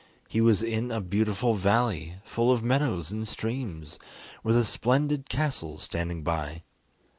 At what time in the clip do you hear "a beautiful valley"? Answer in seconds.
0.89-2.15